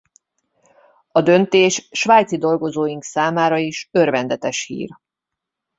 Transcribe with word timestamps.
A 1.11 1.21
döntés 1.21 1.87
svájci 1.91 2.37
dolgozóink 2.37 3.03
számára 3.03 3.57
is 3.57 3.87
örvendetes 3.91 4.65
hír. 4.65 4.89